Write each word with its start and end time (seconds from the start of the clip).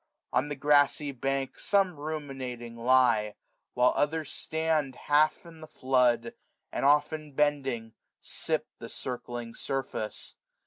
On 0.33 0.49
the 0.49 0.55
grassy 0.55 1.11
bank 1.11 1.59
Some 1.59 1.95
ruminating 1.95 2.75
lie; 2.75 3.35
while 3.75 3.93
others 3.95 4.31
stand 4.31 4.95
Half 4.95 5.45
in 5.45 5.61
the 5.61 5.67
flood, 5.67 6.33
and 6.71 6.83
often 6.85 7.33
bending 7.33 7.93
sip 8.19 8.65
The 8.79 8.89
circling 8.89 9.53
surface. 9.53 10.33